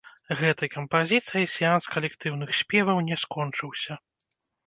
[0.37, 4.01] Гэтай кампазіцыяй сеанс калектыўных спеваў не скончыўся.